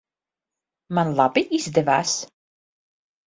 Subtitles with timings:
[0.99, 2.17] Man labi izdevās?